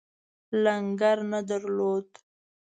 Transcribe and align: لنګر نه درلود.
لنګر 0.63 1.17
نه 1.31 1.39
درلود. 1.49 2.09